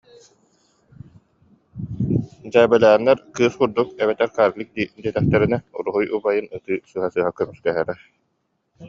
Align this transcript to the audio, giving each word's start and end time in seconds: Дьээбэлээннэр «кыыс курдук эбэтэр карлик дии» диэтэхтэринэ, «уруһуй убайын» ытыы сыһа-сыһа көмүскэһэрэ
Дьээбэлээннэр 2.51 3.19
«кыыс 3.35 3.53
курдук 3.59 3.89
эбэтэр 4.03 4.29
карлик 4.37 4.69
дии» 4.75 4.93
диэтэхтэринэ, 5.03 5.57
«уруһуй 5.77 6.05
убайын» 6.17 6.45
ытыы 6.55 6.75
сыһа-сыһа 6.89 7.31
көмүскэһэрэ 7.37 7.93